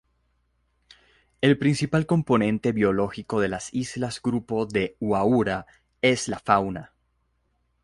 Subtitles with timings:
[1.41, 5.67] El principal componente biológico de las islas Grupo de Huaura
[6.01, 6.91] es la fauna.